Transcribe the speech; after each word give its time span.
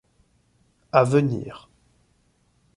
A 0.91 1.03
venir... 1.11 1.69